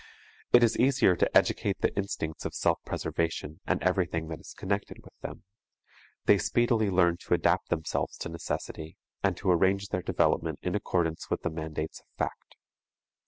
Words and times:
It 0.51 0.63
is 0.63 0.79
easier 0.79 1.15
to 1.15 1.37
educate 1.37 1.81
the 1.81 1.95
instincts 1.95 2.43
of 2.43 2.55
self 2.55 2.79
preservation 2.83 3.59
and 3.67 3.83
everything 3.83 4.29
that 4.29 4.39
is 4.39 4.55
connected 4.57 4.97
with 5.03 5.13
them; 5.21 5.43
they 6.25 6.39
speedily 6.39 6.89
learn 6.89 7.17
to 7.17 7.35
adapt 7.35 7.69
themselves 7.69 8.17
to 8.17 8.29
necessity 8.29 8.97
and 9.21 9.37
to 9.37 9.51
arrange 9.51 9.89
their 9.89 10.01
development 10.01 10.57
in 10.63 10.73
accordance 10.73 11.29
with 11.29 11.43
the 11.43 11.51
mandates 11.51 11.99
of 11.99 12.07
fact. 12.17 12.55